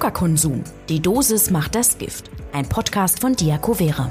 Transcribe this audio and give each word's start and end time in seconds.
Zuckerkonsum. 0.00 0.64
Die 0.88 1.02
Dosis 1.02 1.50
macht 1.50 1.74
das 1.74 1.98
Gift. 1.98 2.30
Ein 2.54 2.66
Podcast 2.66 3.20
von 3.20 3.36
Diakovere. 3.36 4.10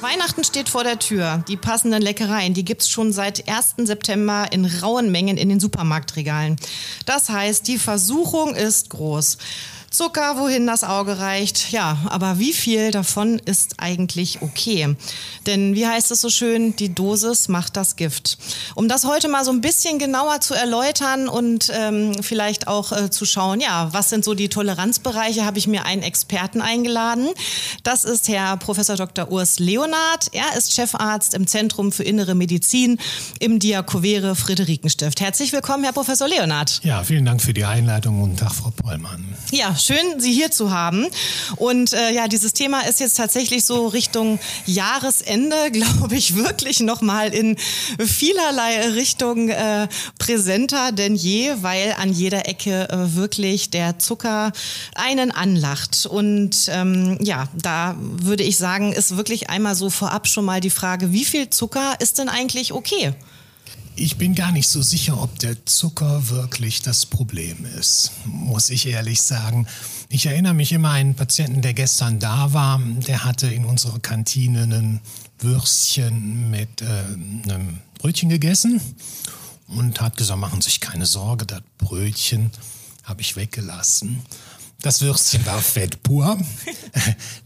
Weihnachten 0.00 0.44
steht 0.44 0.70
vor 0.70 0.82
der 0.82 0.98
Tür. 0.98 1.44
Die 1.46 1.58
passenden 1.58 2.00
Leckereien, 2.00 2.54
die 2.54 2.64
gibt's 2.64 2.88
schon 2.88 3.12
seit 3.12 3.46
1. 3.46 3.86
September 3.86 4.46
in 4.50 4.64
rauen 4.64 5.12
Mengen 5.12 5.36
in 5.36 5.50
den 5.50 5.60
Supermarktregalen. 5.60 6.56
Das 7.04 7.28
heißt, 7.28 7.68
die 7.68 7.76
Versuchung 7.76 8.54
ist 8.54 8.88
groß. 8.88 9.36
Zucker, 9.92 10.38
wohin 10.38 10.66
das 10.66 10.84
Auge 10.84 11.18
reicht. 11.18 11.70
Ja, 11.70 11.98
aber 12.06 12.38
wie 12.38 12.54
viel 12.54 12.92
davon 12.92 13.38
ist 13.44 13.74
eigentlich 13.76 14.40
okay? 14.40 14.96
Denn 15.46 15.74
wie 15.74 15.86
heißt 15.86 16.10
es 16.10 16.22
so 16.22 16.30
schön, 16.30 16.74
die 16.76 16.94
Dosis 16.94 17.48
macht 17.48 17.76
das 17.76 17.96
Gift. 17.96 18.38
Um 18.74 18.88
das 18.88 19.04
heute 19.04 19.28
mal 19.28 19.44
so 19.44 19.50
ein 19.50 19.60
bisschen 19.60 19.98
genauer 19.98 20.40
zu 20.40 20.54
erläutern 20.54 21.28
und 21.28 21.70
ähm, 21.74 22.14
vielleicht 22.22 22.68
auch 22.68 22.92
äh, 22.92 23.10
zu 23.10 23.26
schauen, 23.26 23.60
ja, 23.60 23.92
was 23.92 24.08
sind 24.08 24.24
so 24.24 24.32
die 24.32 24.48
Toleranzbereiche, 24.48 25.44
habe 25.44 25.58
ich 25.58 25.66
mir 25.66 25.84
einen 25.84 26.02
Experten 26.02 26.62
eingeladen. 26.62 27.28
Das 27.82 28.04
ist 28.04 28.28
Herr 28.28 28.56
Professor 28.56 28.96
Dr. 28.96 29.30
Urs 29.30 29.58
Leonard. 29.58 30.28
Er 30.32 30.56
ist 30.56 30.72
Chefarzt 30.72 31.34
im 31.34 31.46
Zentrum 31.46 31.92
für 31.92 32.02
Innere 32.02 32.34
Medizin 32.34 32.98
im 33.40 33.58
Diakovere 33.58 34.36
Friederikenstift. 34.36 35.20
Herzlich 35.20 35.52
willkommen, 35.52 35.84
Herr 35.84 35.92
Professor 35.92 36.28
Leonard. 36.28 36.80
Ja, 36.82 37.04
vielen 37.04 37.26
Dank 37.26 37.42
für 37.42 37.52
die 37.52 37.66
Einleitung. 37.66 38.20
Guten 38.20 38.38
Tag, 38.38 38.54
Frau 38.54 38.70
Pollmann. 38.70 39.36
Ja, 39.50 39.76
schön, 39.84 40.20
Sie 40.20 40.32
hier 40.32 40.50
zu 40.50 40.70
haben. 40.70 41.06
Und 41.56 41.92
äh, 41.92 42.12
ja, 42.12 42.28
dieses 42.28 42.52
Thema 42.52 42.80
ist 42.82 43.00
jetzt 43.00 43.16
tatsächlich 43.16 43.64
so 43.64 43.86
Richtung 43.88 44.38
Jahresende, 44.66 45.56
glaube 45.72 46.14
ich, 46.14 46.36
wirklich 46.36 46.80
nochmal 46.80 47.34
in 47.34 47.56
vielerlei 47.98 48.90
Richtung 48.90 49.48
äh, 49.48 49.88
präsenter 50.18 50.92
denn 50.92 51.14
je, 51.14 51.54
weil 51.62 51.94
an 51.98 52.12
jeder 52.12 52.48
Ecke 52.48 52.88
äh, 52.88 53.14
wirklich 53.16 53.70
der 53.70 53.98
Zucker 53.98 54.52
einen 54.94 55.30
anlacht. 55.30 56.06
Und 56.06 56.68
ähm, 56.68 57.18
ja, 57.20 57.48
da 57.54 57.96
würde 57.98 58.42
ich 58.42 58.56
sagen, 58.56 58.92
ist 58.92 59.16
wirklich 59.16 59.50
einmal 59.50 59.74
so 59.74 59.90
vorab 59.90 60.28
schon 60.28 60.44
mal 60.44 60.60
die 60.60 60.70
Frage, 60.70 61.12
wie 61.12 61.24
viel 61.24 61.50
Zucker 61.50 61.94
ist 62.00 62.18
denn 62.18 62.28
eigentlich 62.28 62.72
okay? 62.72 63.14
Ich 63.94 64.16
bin 64.16 64.34
gar 64.34 64.52
nicht 64.52 64.68
so 64.68 64.80
sicher, 64.80 65.20
ob 65.20 65.38
der 65.38 65.66
Zucker 65.66 66.30
wirklich 66.30 66.80
das 66.80 67.04
Problem 67.04 67.66
ist, 67.78 68.12
muss 68.24 68.70
ich 68.70 68.86
ehrlich 68.86 69.20
sagen. 69.20 69.66
Ich 70.08 70.26
erinnere 70.26 70.54
mich 70.54 70.72
immer 70.72 70.90
an 70.90 70.96
einen 70.96 71.14
Patienten, 71.14 71.60
der 71.60 71.74
gestern 71.74 72.18
da 72.18 72.54
war. 72.54 72.80
Der 73.06 73.24
hatte 73.24 73.48
in 73.48 73.66
unserer 73.66 73.98
Kantine 74.00 74.62
ein 74.62 75.00
Würstchen 75.38 76.50
mit 76.50 76.80
äh, 76.80 76.86
einem 77.44 77.80
Brötchen 77.98 78.30
gegessen 78.30 78.80
und 79.66 80.00
hat 80.00 80.16
gesagt, 80.16 80.40
machen 80.40 80.62
Sie 80.62 80.70
sich 80.70 80.80
keine 80.80 81.06
Sorge, 81.06 81.44
das 81.44 81.62
Brötchen 81.76 82.50
habe 83.04 83.20
ich 83.20 83.36
weggelassen. 83.36 84.22
Das 84.80 85.00
Würstchen 85.02 85.44
war 85.44 85.60
Fett 85.60 86.02
pur. 86.02 86.38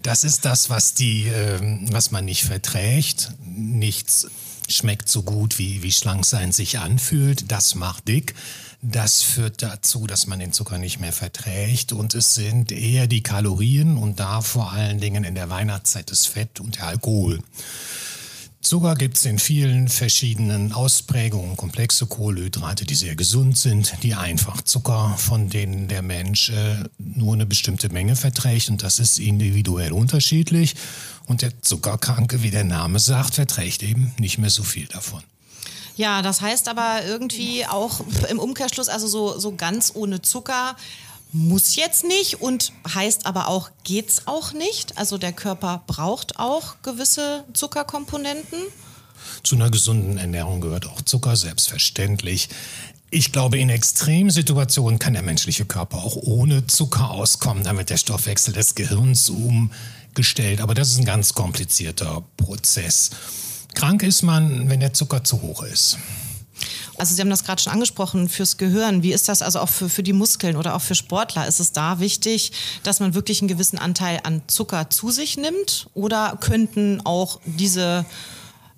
Das 0.03 0.23
ist 0.23 0.45
das, 0.45 0.71
was, 0.71 0.95
die, 0.95 1.27
äh, 1.27 1.59
was 1.91 2.13
man 2.13 2.25
nicht 2.25 2.45
verträgt. 2.45 3.33
Nichts 3.45 4.29
schmeckt 4.69 5.09
so 5.09 5.23
gut, 5.23 5.59
wie, 5.59 5.83
wie 5.83 5.93
schlank 5.93 6.25
sein 6.25 6.53
sich 6.53 6.79
anfühlt. 6.79 7.51
Das 7.51 7.75
macht 7.75 8.09
dick. 8.09 8.35
Das 8.83 9.23
führt 9.23 9.63
dazu, 9.63 10.07
dass 10.07 10.27
man 10.27 10.39
den 10.39 10.53
Zucker 10.53 10.79
nicht 10.79 11.01
mehr 11.01 11.13
verträgt. 11.13 11.93
Und 11.93 12.15
es 12.15 12.35
sind 12.35 12.73
eher 12.73 13.07
die 13.07 13.23
Kalorien 13.23 13.97
und 13.97 14.21
da 14.21 14.41
vor 14.43 14.73
allen 14.73 15.01
Dingen 15.01 15.25
in 15.25 15.35
der 15.35 15.51
Weihnachtszeit 15.51 16.11
das 16.11 16.27
Fett 16.27 16.61
und 16.61 16.77
der 16.77 16.87
Alkohol. 16.87 17.41
Zucker 18.67 18.97
gibt 18.97 19.17
es 19.17 19.25
in 19.27 19.39
vielen 19.39 19.87
verschiedenen 19.87 20.73
Ausprägungen, 20.73 21.57
komplexe 21.57 22.07
Kohlenhydrate, 22.07 22.85
die 22.85 22.97
sehr 22.97 23.15
gesund 23.15 23.57
sind, 23.57 24.03
die 24.03 24.17
Einfachzucker, 24.17 25.15
von 25.17 25.49
denen 25.49 25.87
der 25.87 26.03
Mensch 26.03 26.51
äh, 26.51 26.83
nur 26.99 27.35
eine 27.35 27.47
bestimmte 27.47 27.91
Menge 27.91 28.17
verträgt 28.17 28.69
und 28.69 28.83
das 28.83 28.99
ist 28.99 29.21
individuell 29.21 29.93
unterschiedlich. 29.93 30.75
Und 31.27 31.43
der 31.43 31.63
Zuckerkranke, 31.63 32.43
wie 32.43 32.51
der 32.51 32.65
Name 32.65 32.99
sagt, 32.99 33.37
verträgt 33.37 33.85
eben 33.85 34.13
nicht 34.19 34.39
mehr 34.39 34.51
so 34.51 34.65
viel 34.65 34.87
davon. 34.87 35.23
Ja, 35.95 36.21
das 36.21 36.41
heißt 36.41 36.69
aber 36.69 37.05
irgendwie 37.07 37.67
auch 37.67 38.01
im 38.29 38.41
Umkehrschluss, 38.41 38.89
also 38.89 39.07
so, 39.07 39.39
so 39.39 39.55
ganz 39.55 39.93
ohne 39.95 40.23
Zucker 40.23 40.75
muss 41.33 41.77
jetzt 41.77 42.05
nicht 42.05 42.41
und 42.41 42.73
heißt 42.95 43.27
aber 43.27 43.49
auch, 43.49 43.71
geht's 43.85 44.27
auch 44.27 44.53
nicht. 44.53 44.97
Also 44.99 45.19
der 45.19 45.33
Körper 45.33 45.83
braucht 45.87 46.39
auch 46.39 46.77
gewisse 46.83 47.45
Zuckerkomponenten. 47.53 48.59
Zu 49.43 49.57
einer 49.57 49.71
gesunden 49.71 50.19
Ernährung 50.19 50.61
gehört 50.61 50.87
auch 50.87 51.03
Zucker, 51.03 51.37
selbstverständlich. 51.37 52.49
Ich 53.11 53.33
glaube, 53.33 53.59
in 53.59 53.71
Extremsituationen 53.71 54.99
kann 54.99 55.13
der 55.13 55.23
menschliche 55.23 55.65
Körper 55.65 55.99
auch 55.99 56.17
ohne 56.17 56.67
Zucker 56.67 57.11
auskommen. 57.11 57.65
damit 57.65 57.91
der 57.91 57.97
Stoffwechsel 57.97 58.53
des 58.53 58.75
Gehirns 58.75 59.31
umgestellt. 59.31 60.61
Aber 60.61 60.75
das 60.75 60.89
ist 60.89 60.99
ein 60.99 61.05
ganz 61.05 61.33
komplizierter 61.33 62.25
Prozess. 62.37 63.11
Krank 63.75 64.03
ist 64.03 64.23
man, 64.23 64.69
wenn 64.69 64.81
der 64.81 64.93
Zucker 64.93 65.23
zu 65.23 65.43
hoch 65.43 65.63
ist. 65.63 65.99
Also 66.99 67.15
Sie 67.15 67.21
haben 67.21 67.31
das 67.31 67.45
gerade 67.45 67.61
schon 67.63 67.73
angesprochen, 67.73 68.29
fürs 68.29 68.57
Gehirn. 68.57 69.03
Wie 69.03 69.13
ist 69.13 69.29
das 69.29 69.43
also 69.43 69.61
auch 69.61 69.69
für, 69.69 69.89
für 69.89 70.03
die 70.03 70.13
Muskeln 70.13 70.57
oder 70.57 70.75
auch 70.75 70.81
für 70.81 70.95
Sportler? 70.95 71.47
Ist 71.47 71.61
es 71.61 71.73
da 71.73 72.01
wichtig, 72.01 72.53
dass 72.83 73.01
man 73.01 73.15
wirklich 73.15 73.41
einen 73.41 73.49
gewissen 73.49 73.79
Anteil 73.79 74.21
an 74.23 74.43
Zucker 74.47 74.91
zu 74.91 75.11
sich 75.11 75.37
nimmt? 75.37 75.89
Oder 75.95 76.39
könnten 76.41 77.01
auch 77.05 77.41
diese 77.45 78.05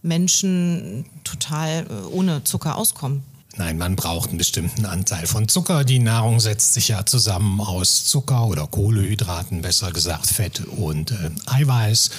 Menschen 0.02 1.06
total 1.24 1.86
äh, 1.88 2.06
ohne 2.10 2.44
Zucker 2.44 2.76
auskommen? 2.76 3.22
Nein, 3.56 3.76
man 3.76 3.96
braucht 3.96 4.28
einen 4.28 4.38
bestimmten 4.38 4.86
Anteil 4.86 5.26
von 5.26 5.48
Zucker. 5.48 5.82
Die 5.82 5.98
Nahrung 5.98 6.38
setzt 6.38 6.74
sich 6.74 6.88
ja 6.88 7.04
zusammen 7.04 7.60
aus 7.60 8.04
Zucker 8.04 8.46
oder 8.46 8.68
Kohlehydraten, 8.68 9.62
besser 9.62 9.90
gesagt 9.90 10.26
Fett 10.26 10.60
und 10.64 11.10
äh, 11.10 11.30
Eiweiß. 11.46 12.10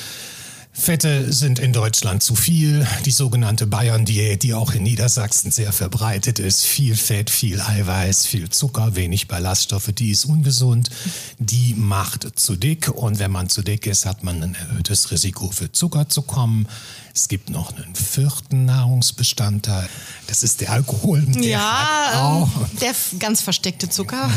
Fette 0.79 1.33
sind 1.33 1.59
in 1.59 1.73
Deutschland 1.73 2.23
zu 2.23 2.35
viel. 2.35 2.87
Die 3.03 3.11
sogenannte 3.11 3.67
Bayern-Diät, 3.67 4.43
die 4.43 4.53
auch 4.53 4.73
in 4.73 4.83
Niedersachsen 4.83 5.51
sehr 5.51 5.73
verbreitet 5.73 6.39
ist. 6.39 6.63
Viel 6.63 6.95
Fett, 6.95 7.29
viel 7.29 7.59
Eiweiß, 7.59 8.25
viel 8.25 8.49
Zucker, 8.49 8.95
wenig 8.95 9.27
Ballaststoffe, 9.27 9.91
die 9.91 10.11
ist 10.11 10.23
ungesund. 10.23 10.89
Die 11.37 11.75
macht 11.75 12.39
zu 12.39 12.55
dick. 12.55 12.87
Und 12.87 13.19
wenn 13.19 13.29
man 13.29 13.49
zu 13.49 13.61
dick 13.61 13.87
ist, 13.87 14.05
hat 14.05 14.23
man 14.23 14.41
ein 14.41 14.55
erhöhtes 14.55 15.11
Risiko 15.11 15.51
für 15.51 15.69
Zucker 15.71 16.07
zu 16.07 16.21
kommen. 16.21 16.65
Es 17.13 17.27
gibt 17.27 17.49
noch 17.49 17.75
einen 17.75 17.93
vierten 17.95 18.63
Nahrungsbestandteil. 18.65 19.89
Das 20.27 20.43
ist 20.43 20.61
der 20.61 20.71
Alkohol. 20.71 21.21
Der 21.21 21.43
ja, 21.43 22.11
auch, 22.15 22.49
der 22.79 22.93
ganz 23.19 23.41
versteckte 23.41 23.89
Zucker. 23.89 24.29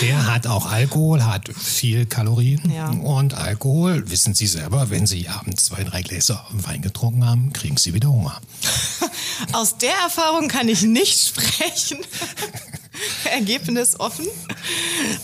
Der 0.00 0.26
hat 0.32 0.46
auch 0.46 0.66
Alkohol, 0.66 1.24
hat 1.24 1.50
viel 1.54 2.06
Kalorien. 2.06 2.72
Ja. 2.74 2.88
Und 2.88 3.34
Alkohol, 3.34 4.08
wissen 4.08 4.34
Sie 4.34 4.46
selber, 4.46 4.88
wenn 4.88 5.06
Sie 5.06 5.28
abends 5.28 5.65
zwei, 5.66 5.82
drei 5.82 6.02
Gläser 6.02 6.46
Wein 6.50 6.80
getrunken 6.80 7.26
haben, 7.26 7.52
kriegen 7.52 7.76
Sie 7.76 7.92
wieder 7.92 8.08
Hunger. 8.08 8.40
Aus 9.52 9.78
der 9.78 9.94
Erfahrung 10.04 10.46
kann 10.46 10.68
ich 10.68 10.82
nicht 10.82 11.20
sprechen. 11.20 11.98
Ergebnis 13.30 13.98
offen. 13.98 14.26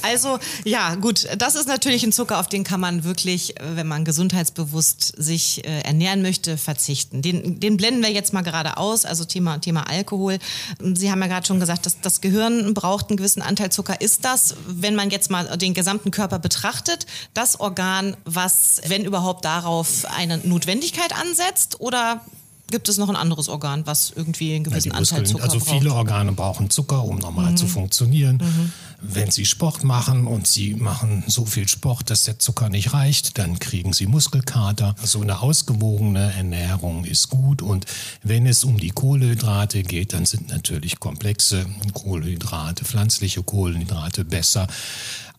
Also 0.02 0.38
ja, 0.64 0.94
gut, 0.96 1.26
das 1.36 1.54
ist 1.54 1.68
natürlich 1.68 2.02
ein 2.02 2.12
Zucker, 2.12 2.40
auf 2.40 2.48
den 2.48 2.64
kann 2.64 2.80
man 2.80 3.04
wirklich, 3.04 3.54
wenn 3.60 3.86
man 3.86 4.04
gesundheitsbewusst 4.04 5.14
sich 5.16 5.64
äh, 5.64 5.80
ernähren 5.80 6.22
möchte, 6.22 6.56
verzichten. 6.56 7.22
Den, 7.22 7.60
den 7.60 7.76
blenden 7.76 8.02
wir 8.02 8.10
jetzt 8.10 8.32
mal 8.32 8.42
gerade 8.42 8.76
aus, 8.76 9.04
also 9.04 9.24
Thema, 9.24 9.58
Thema 9.58 9.88
Alkohol. 9.88 10.38
Sie 10.94 11.10
haben 11.10 11.20
ja 11.20 11.28
gerade 11.28 11.46
schon 11.46 11.60
gesagt, 11.60 11.86
dass 11.86 12.00
das 12.00 12.20
Gehirn 12.20 12.74
braucht 12.74 13.10
einen 13.10 13.16
gewissen 13.16 13.42
Anteil 13.42 13.70
Zucker. 13.70 14.00
Ist 14.00 14.24
das, 14.24 14.54
wenn 14.66 14.94
man 14.94 15.10
jetzt 15.10 15.30
mal 15.30 15.56
den 15.56 15.74
gesamten 15.74 16.10
Körper 16.10 16.38
betrachtet, 16.38 17.06
das 17.34 17.60
Organ, 17.60 18.16
was, 18.24 18.80
wenn 18.86 19.04
überhaupt, 19.04 19.44
darauf 19.44 20.04
eine 20.16 20.38
Notwendigkeit 20.38 21.12
ansetzt? 21.14 21.80
Oder 21.80 22.20
gibt 22.72 22.88
es 22.88 22.98
noch 22.98 23.08
ein 23.08 23.14
anderes 23.14 23.48
Organ, 23.48 23.86
was 23.86 24.12
irgendwie 24.16 24.54
einen 24.54 24.64
gewissen 24.64 24.90
ja, 24.90 24.96
Anteil 24.96 25.24
Zucker 25.24 25.44
also 25.44 25.58
braucht? 25.58 25.68
Also 25.68 25.78
viele 25.78 25.94
Organe 25.94 26.32
brauchen 26.32 26.70
Zucker, 26.70 27.04
um 27.04 27.18
normal 27.18 27.52
mhm. 27.52 27.56
zu 27.56 27.68
funktionieren. 27.68 28.38
Mhm. 28.38 28.72
Wenn 29.00 29.30
sie 29.30 29.44
Sport 29.44 29.84
machen 29.84 30.26
und 30.26 30.46
sie 30.46 30.74
machen 30.74 31.24
so 31.26 31.44
viel 31.44 31.68
Sport, 31.68 32.10
dass 32.10 32.24
der 32.24 32.38
Zucker 32.38 32.68
nicht 32.68 32.92
reicht, 32.92 33.36
dann 33.38 33.58
kriegen 33.58 33.92
sie 33.92 34.06
Muskelkater. 34.06 34.94
So 35.02 35.20
eine 35.20 35.40
ausgewogene 35.40 36.32
Ernährung 36.32 37.04
ist 37.04 37.28
gut. 37.28 37.62
Und 37.62 37.84
wenn 38.22 38.46
es 38.46 38.64
um 38.64 38.78
die 38.78 38.90
Kohlenhydrate 38.90 39.82
geht, 39.82 40.12
dann 40.12 40.24
sind 40.24 40.48
natürlich 40.48 40.98
komplexe 40.98 41.66
Kohlenhydrate, 41.92 42.84
pflanzliche 42.84 43.42
Kohlenhydrate 43.42 44.24
besser 44.24 44.66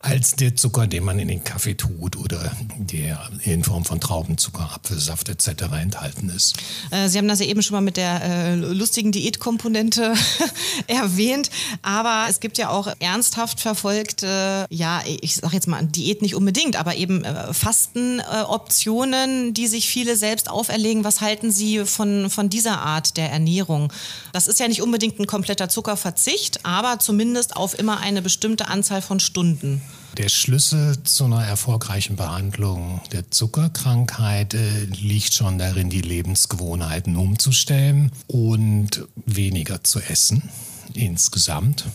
als 0.04 0.36
der 0.36 0.54
Zucker, 0.54 0.86
den 0.86 1.02
man 1.02 1.18
in 1.18 1.28
den 1.28 1.44
Kaffee 1.44 1.74
tut 1.74 2.16
oder 2.16 2.52
der 2.76 3.26
in 3.44 3.64
Form 3.64 3.86
von 3.86 4.00
Traubenzucker, 4.00 4.70
Apfelsaft 4.74 5.30
etc. 5.30 5.62
enthalten 5.80 6.28
ist. 6.28 6.56
Äh, 6.90 7.08
Sie 7.08 7.16
haben 7.16 7.26
das 7.26 7.40
ja 7.40 7.46
eben 7.46 7.62
schon 7.62 7.74
mal 7.74 7.80
mit 7.80 7.96
der 7.96 8.22
äh, 8.22 8.54
lustigen 8.54 9.12
Diätkomponente 9.12 10.12
erwähnt, 10.88 11.48
aber 11.80 12.26
es 12.28 12.40
gibt 12.40 12.58
ja 12.58 12.68
auch 12.68 12.88
ernsthaft 12.98 13.60
verfolgte, 13.60 14.66
ja, 14.68 15.02
ich 15.06 15.36
sage 15.36 15.54
jetzt 15.54 15.68
mal 15.68 15.82
Diät 15.86 16.20
nicht 16.20 16.34
unbedingt, 16.34 16.76
aber 16.76 16.96
eben 16.96 17.24
äh, 17.24 17.54
Fastenoptionen, 17.54 19.54
die 19.54 19.68
sich 19.68 19.88
viele 19.88 20.16
selbst 20.16 20.50
auferlegen. 20.50 21.04
Was 21.04 21.22
halten 21.22 21.50
Sie 21.50 21.86
von, 21.86 22.28
von 22.28 22.50
dieser 22.50 22.80
Art 22.80 23.16
der 23.16 23.30
Ernährung? 23.30 23.90
Das 24.34 24.48
ist 24.48 24.60
ja 24.60 24.68
nicht 24.68 24.82
unbedingt 24.82 25.18
ein 25.18 25.26
kompletter 25.26 25.70
Zuckerverzicht, 25.70 26.66
aber 26.66 26.98
zumindest 26.98 27.56
auf 27.56 27.78
immer 27.78 28.00
eine 28.00 28.20
bestimmte 28.20 28.68
Anzahl 28.68 29.00
von 29.00 29.18
Stunden. 29.18 29.80
Der 30.16 30.28
Schlüssel 30.28 31.02
zu 31.02 31.24
einer 31.24 31.44
erfolgreichen 31.44 32.14
Behandlung 32.14 33.00
der 33.10 33.32
Zuckerkrankheit 33.32 34.54
äh, 34.54 34.84
liegt 34.84 35.34
schon 35.34 35.58
darin, 35.58 35.90
die 35.90 36.02
Lebensgewohnheiten 36.02 37.16
umzustellen 37.16 38.12
und 38.28 39.08
weniger 39.26 39.82
zu 39.82 39.98
essen 40.00 40.50
insgesamt 40.92 41.86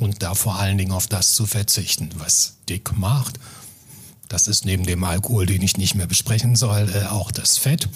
und 0.00 0.24
da 0.24 0.34
vor 0.34 0.56
allen 0.58 0.76
Dingen 0.76 0.90
auf 0.90 1.06
das 1.06 1.34
zu 1.34 1.46
verzichten, 1.46 2.10
was 2.16 2.56
dick 2.68 2.98
macht. 2.98 3.38
Das 4.28 4.48
ist 4.48 4.64
neben 4.64 4.84
dem 4.84 5.04
Alkohol, 5.04 5.46
den 5.46 5.62
ich 5.62 5.76
nicht 5.76 5.94
mehr 5.94 6.08
besprechen 6.08 6.56
soll, 6.56 6.90
äh, 6.92 7.06
auch 7.06 7.30
das 7.30 7.58
Fett. 7.58 7.88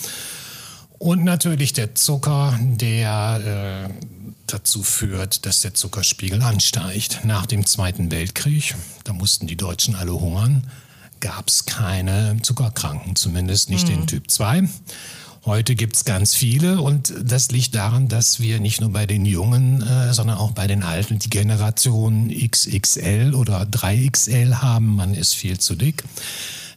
Und 0.98 1.24
natürlich 1.24 1.72
der 1.72 1.96
Zucker, 1.96 2.56
der 2.62 3.88
äh, 3.90 4.21
dazu 4.52 4.82
führt, 4.82 5.46
dass 5.46 5.60
der 5.60 5.74
Zuckerspiegel 5.74 6.42
ansteigt. 6.42 7.20
Nach 7.24 7.46
dem 7.46 7.66
Zweiten 7.66 8.10
Weltkrieg, 8.10 8.74
da 9.04 9.12
mussten 9.12 9.46
die 9.46 9.56
Deutschen 9.56 9.94
alle 9.94 10.12
hungern, 10.12 10.66
gab 11.20 11.48
es 11.48 11.66
keine 11.66 12.36
Zuckerkranken, 12.42 13.16
zumindest 13.16 13.70
nicht 13.70 13.88
mhm. 13.88 13.92
den 13.92 14.06
Typ 14.06 14.30
2. 14.30 14.68
Heute 15.44 15.74
gibt 15.74 15.96
es 15.96 16.04
ganz 16.04 16.34
viele 16.34 16.80
und 16.80 17.12
das 17.20 17.50
liegt 17.50 17.74
daran, 17.74 18.06
dass 18.06 18.38
wir 18.38 18.60
nicht 18.60 18.80
nur 18.80 18.90
bei 18.90 19.06
den 19.06 19.26
Jungen, 19.26 19.82
äh, 19.82 20.14
sondern 20.14 20.38
auch 20.38 20.52
bei 20.52 20.68
den 20.68 20.84
Alten 20.84 21.18
die 21.18 21.30
Generation 21.30 22.28
XXL 22.28 23.34
oder 23.34 23.62
3XL 23.62 24.62
haben. 24.62 24.94
Man 24.94 25.14
ist 25.14 25.34
viel 25.34 25.58
zu 25.58 25.74
dick. 25.74 26.04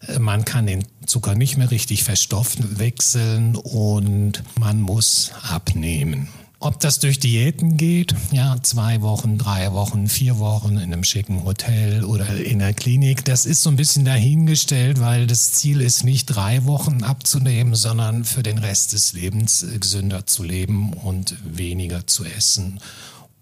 Äh, 0.08 0.18
man 0.18 0.46
kann 0.46 0.66
den 0.66 0.84
Zucker 1.06 1.36
nicht 1.36 1.58
mehr 1.58 1.70
richtig 1.70 2.04
verstoffen 2.04 2.80
wechseln 2.80 3.56
und 3.56 4.42
man 4.58 4.82
muss 4.82 5.32
abnehmen. 5.44 6.30
Ob 6.66 6.80
das 6.80 6.98
durch 6.98 7.20
Diäten 7.20 7.78
geht, 7.78 8.16
ja, 8.32 8.56
zwei 8.64 9.04
Wochen, 9.04 9.38
drei 9.38 9.72
Wochen, 9.74 10.08
vier 10.08 10.40
Wochen 10.40 10.78
in 10.78 10.92
einem 10.92 11.04
schicken 11.04 11.44
Hotel 11.44 12.04
oder 12.04 12.38
in 12.38 12.58
der 12.58 12.74
Klinik, 12.74 13.24
das 13.24 13.46
ist 13.46 13.62
so 13.62 13.70
ein 13.70 13.76
bisschen 13.76 14.04
dahingestellt, 14.04 15.00
weil 15.00 15.28
das 15.28 15.52
Ziel 15.52 15.80
ist 15.80 16.04
nicht 16.04 16.26
drei 16.26 16.66
Wochen 16.66 17.04
abzunehmen, 17.04 17.76
sondern 17.76 18.26
für 18.26 18.42
den 18.42 18.58
Rest 18.58 18.94
des 18.94 19.14
Lebens 19.14 19.64
gesünder 19.80 20.26
zu 20.26 20.42
leben 20.42 20.94
und 20.94 21.36
weniger 21.46 22.08
zu 22.08 22.26
essen 22.26 22.80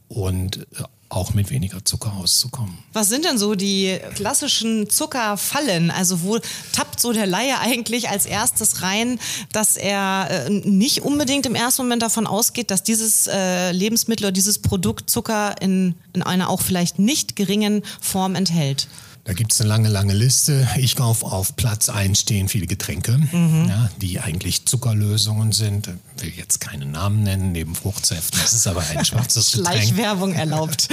und 0.08 0.66
auch 1.14 1.34
mit 1.34 1.52
weniger 1.52 1.86
Zucker 1.86 2.14
auszukommen. 2.14 2.78
Was 2.92 3.10
sind 3.10 3.26
denn 3.26 3.38
so 3.38 3.56
die 3.56 4.00
klassischen 4.16 4.90
Zuckerfallen? 4.90 5.92
Also 5.92 6.24
wo 6.24 6.40
tappt 6.72 7.00
so 7.00 7.14
der 7.14 7.28
Laie 7.28 7.60
eigentlich 7.60 8.10
als 8.10 8.26
erstes 8.26 8.82
rein, 8.82 9.20
dass 9.52 9.78
er 9.78 10.28
äh, 10.30 10.50
nicht 10.50 11.02
unbedingt 11.04 11.46
im 11.46 11.56
ersten 11.56 11.84
Moment 11.84 12.02
davon 12.02 12.26
ausgeht, 12.26 12.72
dass 12.72 12.84
dieses 12.84 13.28
äh, 13.28 13.72
Lebensmittel 13.72 14.26
oder 14.26 14.32
dieses 14.32 14.60
Produkt 14.60 15.10
Zucker 15.10 15.56
in, 15.62 15.96
in 16.14 16.24
einer 16.24 16.50
auch 16.50 16.62
vielleicht 16.62 16.98
nicht 16.98 17.36
geringen 17.36 17.84
Form 18.02 18.34
enthält? 18.34 18.88
Da 19.26 19.32
gibt 19.32 19.54
es 19.54 19.62
eine 19.62 19.70
lange, 19.70 19.88
lange 19.88 20.14
Liste. 20.14 20.68
Ich 20.76 20.98
kaufe 20.98 21.26
auf 21.26 21.56
Platz 21.56 21.88
1 21.88 22.20
stehen 22.20 22.50
viele 22.50 22.68
Getränke, 22.68 23.18
mhm. 23.18 23.68
ja, 23.70 23.90
die 24.02 24.20
eigentlich 24.20 24.66
Zuckerlösungen 24.66 25.54
sind. 25.54 25.90
Ich 26.18 26.24
will 26.24 26.34
jetzt 26.36 26.60
keine 26.60 26.86
Namen 26.86 27.24
nennen, 27.24 27.54
neben 27.54 27.74
Fruchtsäften. 27.74 28.38
Das 28.42 28.54
ist 28.54 28.68
aber 28.68 28.84
ein 28.86 29.06
schwarzes 29.06 29.54
Getränk. 29.54 29.82
Schleichwerbung 29.82 30.34
erlaubt. 30.34 30.90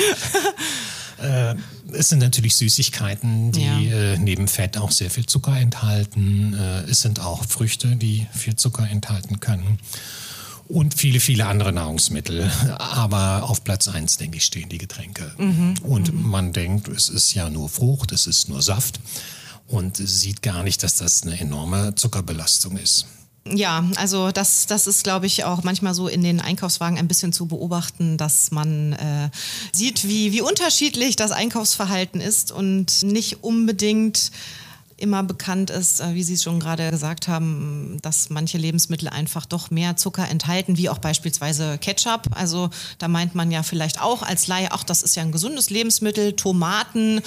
äh, 1.23 1.57
es 1.93 2.11
sind 2.11 2.21
natürlich 2.21 2.55
Süßigkeiten, 2.55 3.51
die 3.51 3.65
ja. 3.65 4.13
äh, 4.13 4.19
neben 4.19 4.47
Fett 4.47 4.79
auch 4.79 4.93
sehr 4.93 5.11
viel 5.11 5.27
Zucker 5.27 5.57
enthalten. 5.57 6.55
Äh, 6.55 6.89
es 6.89 7.01
sind 7.01 7.19
auch 7.19 7.45
Früchte, 7.45 7.97
die 7.97 8.29
viel 8.33 8.55
Zucker 8.55 8.89
enthalten 8.89 9.41
können 9.41 9.79
und 10.71 10.95
viele, 10.95 11.21
viele 11.21 11.47
andere 11.47 11.73
Nahrungsmittel. 11.73 12.51
Aber 12.79 13.45
auf 13.49 13.65
Platz 13.65 13.89
eins 13.89 14.17
denke 14.17 14.39
ich, 14.39 14.45
stehen 14.45 14.69
die 14.69 14.79
Getränke. 14.79 15.33
Mhm. 15.39 15.75
Und 15.83 16.13
mhm. 16.13 16.29
man 16.29 16.53
denkt, 16.53 16.89
es 16.89 17.09
ist 17.09 17.35
ja 17.35 17.51
nur 17.51 17.69
Frucht, 17.69 18.13
es 18.13 18.27
ist 18.27 18.49
nur 18.49 18.63
Saft 18.63 19.01
und 19.67 19.97
sieht 19.97 20.43
gar 20.43 20.63
nicht, 20.63 20.83
dass 20.83 20.97
das 20.97 21.23
eine 21.23 21.39
enorme 21.39 21.95
Zuckerbelastung 21.95 22.77
ist. 22.77 23.07
Ja, 23.47 23.85
also 23.97 24.31
das, 24.33 24.67
das 24.67 24.87
ist, 24.87 25.03
glaube 25.03 25.27
ich, 25.27 25.45
auch 25.45 25.63
manchmal 25.63 25.95
so 25.95 26.09
in 26.09 26.23
den 26.23 26.41
Einkaufswagen 26.41 26.99
ein 26.99 27.09
bisschen 27.09 27.33
zu 27.33 27.47
beobachten, 27.47 28.19
dass 28.19 28.51
man 28.51 28.93
äh, 28.93 29.31
sieht, 29.73 30.07
wie, 30.07 30.33
wie 30.33 30.43
unterschiedlich 30.43 31.17
das 31.17 31.31
Einkaufsverhalten 31.31 32.21
ist 32.21 32.53
und 32.53 33.03
nicht 33.03 33.43
unbedingt 33.43 34.31
immer 35.01 35.23
bekannt 35.23 35.71
ist, 35.71 36.01
äh, 36.01 36.15
wie 36.15 36.23
Sie 36.23 36.35
es 36.35 36.43
schon 36.43 36.61
gerade 36.61 36.91
gesagt 36.91 37.29
haben, 37.29 37.99
dass 38.03 38.31
manche 38.31 38.59
Lebensmittel 38.59 39.09
einfach 39.09 39.47
doch 39.47 39.71
mehr 39.71 39.97
Zucker 39.97 40.29
enthalten, 40.29 40.77
wie 40.77 40.89
auch 40.89 40.99
beispielsweise 40.99 41.79
Ketchup. 41.79 42.29
Also 42.33 42.71
da 42.99 43.09
meint 43.09 43.35
man 43.35 43.51
ja 43.51 43.63
vielleicht 43.63 44.01
auch 44.01 44.23
als 44.23 44.47
Laie, 44.47 44.69
ach, 44.71 44.85
das 44.85 45.03
ist 45.03 45.17
ja 45.17 45.23
ein 45.23 45.33
gesundes 45.33 45.71
Lebensmittel, 45.71 46.35
Tomaten 46.35 47.23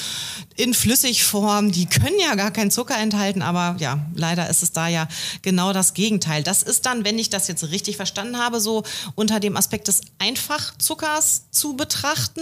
in 0.55 0.73
Flüssigform, 0.73 1.71
die 1.71 1.85
können 1.85 2.19
ja 2.21 2.35
gar 2.35 2.51
keinen 2.51 2.71
Zucker 2.71 2.97
enthalten, 2.97 3.41
aber 3.41 3.75
ja, 3.79 4.05
leider 4.13 4.49
ist 4.49 4.63
es 4.63 4.71
da 4.71 4.87
ja 4.87 5.07
genau 5.41 5.73
das 5.73 5.93
Gegenteil. 5.93 6.43
Das 6.43 6.63
ist 6.63 6.85
dann, 6.85 7.03
wenn 7.03 7.17
ich 7.17 7.29
das 7.29 7.47
jetzt 7.47 7.63
richtig 7.71 7.97
verstanden 7.97 8.37
habe, 8.37 8.59
so 8.59 8.83
unter 9.15 9.39
dem 9.39 9.57
Aspekt 9.57 9.87
des 9.87 10.01
Einfachzuckers 10.19 11.45
zu 11.51 11.75
betrachten, 11.75 12.41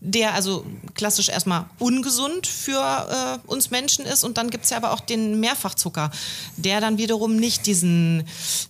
der 0.00 0.34
also 0.34 0.64
klassisch 0.94 1.28
erstmal 1.28 1.66
ungesund 1.78 2.46
für 2.46 3.40
äh, 3.44 3.48
uns 3.48 3.70
Menschen 3.70 4.04
ist 4.06 4.24
und 4.24 4.38
dann 4.38 4.50
gibt 4.50 4.64
es 4.64 4.69
ja 4.70 4.76
aber 4.76 4.92
auch 4.92 5.00
den 5.00 5.40
Mehrfachzucker, 5.40 6.10
der 6.56 6.80
dann 6.80 6.98
wiederum 6.98 7.36
nicht 7.36 7.66
diesen 7.66 8.24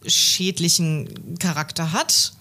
schädlichen 0.06 1.38
Charakter 1.38 1.92
hat. 1.92 2.32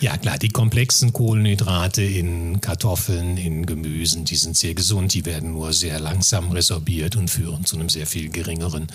Ja 0.00 0.16
klar, 0.16 0.38
die 0.38 0.48
komplexen 0.48 1.12
Kohlenhydrate 1.12 2.02
in 2.02 2.60
Kartoffeln, 2.60 3.36
in 3.36 3.64
Gemüsen, 3.64 4.24
die 4.24 4.36
sind 4.36 4.56
sehr 4.56 4.74
gesund, 4.74 5.14
die 5.14 5.24
werden 5.24 5.52
nur 5.52 5.72
sehr 5.72 6.00
langsam 6.00 6.50
resorbiert 6.50 7.16
und 7.16 7.30
führen 7.30 7.64
zu 7.64 7.76
einem 7.76 7.88
sehr 7.88 8.06
viel 8.06 8.28
geringeren 8.28 8.88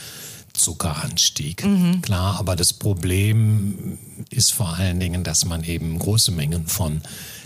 Zuckeranstieg. 0.60 1.66
Mhm. 1.66 2.02
Klar, 2.02 2.38
aber 2.40 2.56
das 2.56 2.74
Problem 2.74 3.98
ist 4.30 4.54
vor 4.54 4.76
allen 4.76 5.00
Dingen, 5.00 5.24
dass 5.24 5.46
man 5.46 5.64
eben 5.64 5.98
große 5.98 6.32
Mengen 6.32 6.68
von 6.68 7.02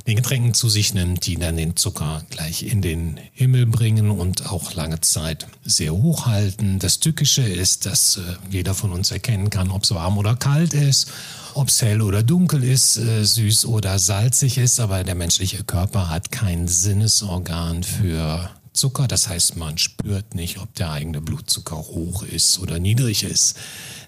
den 0.07 0.18
Getränken 0.18 0.54
zu 0.54 0.68
sich 0.68 0.94
nimmt, 0.94 1.25
die 1.25 1.36
dann 1.36 1.56
den 1.56 1.77
Zucker 1.77 2.24
gleich 2.30 2.63
in 2.63 2.81
den 2.81 3.19
Himmel 3.31 3.65
bringen 3.65 4.12
und 4.12 4.51
auch 4.51 4.74
lange 4.74 5.00
Zeit 5.00 5.48
sehr 5.63 5.94
hoch 5.94 6.25
halten. 6.25 6.80
Das 6.80 7.00
Tückische 7.00 7.44
ist, 7.44 7.86
dass 7.86 8.18
äh, 8.18 8.21
jeder 8.50 8.74
von 8.74 8.92
uns 8.92 9.12
erkennen 9.12 9.50
kann, 9.50 9.72
ob 9.72 9.84
es 9.84 9.91
warm 9.91 10.17
oder 10.17 10.36
kalt 10.36 10.74
ist, 10.74 11.08
ob 11.53 11.70
es 11.70 11.82
hell 11.82 12.01
oder 12.01 12.22
dunkel 12.22 12.63
ist, 12.63 12.98
äh, 12.98 13.24
süß 13.24 13.65
oder 13.65 13.98
salzig 13.98 14.58
ist, 14.58 14.82
aber 14.82 15.03
der 15.05 15.15
menschliche 15.15 15.63
Körper 15.63 16.10
hat 16.10 16.32
kein 16.32 16.67
Sinnesorgan 16.67 17.84
für 17.84 18.50
Zucker. 18.74 19.08
Das 19.08 19.27
heißt, 19.27 19.56
man 19.56 19.77
spürt 19.77 20.36
nicht, 20.36 20.60
ob 20.60 20.74
der 20.75 20.92
eigene 20.92 21.22
Blutzucker 21.22 21.77
hoch 21.77 22.24
ist 22.24 22.60
oder 22.60 22.80
niedrig 22.80 23.24
ist. 23.24 23.58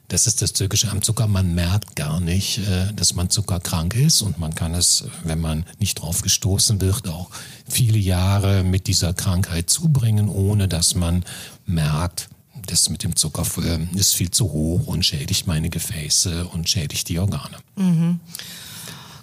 Das 0.08 0.28
ist 0.28 0.42
das 0.42 0.54
Türkische 0.54 0.92
am 0.92 1.02
Zucker. 1.02 1.28
Man 1.28 1.56
merkt 1.56 1.96
gar 1.96 2.20
nicht, 2.20 2.60
äh, 2.60 2.94
dass 2.94 3.16
man 3.16 3.30
zuckerkrank 3.30 3.96
ist 3.96 4.22
und 4.22 4.38
man 4.38 4.54
kann 4.54 4.76
es, 4.76 5.06
wenn 5.24 5.40
man 5.40 5.66
nicht 5.80 5.96
drauf 5.96 6.22
gestoßen 6.22 6.80
wird, 6.82 7.08
auch 7.08 7.30
viele 7.68 7.98
Jahre 7.98 8.64
mit 8.64 8.88
dieser 8.88 9.14
Krankheit 9.14 9.70
zubringen, 9.70 10.30
ohne 10.30 10.68
dass 10.68 10.94
man 10.94 11.24
merkt, 11.66 12.30
das 12.68 12.90
mit 12.90 13.04
dem 13.04 13.16
Zucker 13.16 13.46
äh, 13.64 13.98
ist 13.98 14.14
viel 14.14 14.32
zu 14.32 14.52
hoch 14.52 14.88
und 14.88 15.06
schädigt 15.06 15.48
meine 15.48 15.70
Gefäße 15.70 16.48
und 16.48 16.70
schädigt 16.70 17.10
die 17.10 17.20
Organe. 17.20 17.58
Mhm. 17.76 18.20